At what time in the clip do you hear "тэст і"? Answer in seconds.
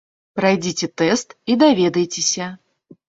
1.01-1.59